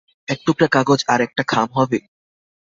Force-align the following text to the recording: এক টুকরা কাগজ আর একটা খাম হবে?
এক 0.27 0.39
টুকরা 0.45 0.67
কাগজ 0.67 0.99
আর 1.07 1.19
একটা 1.21 1.43
খাম 1.43 1.67
হবে? 1.73 1.99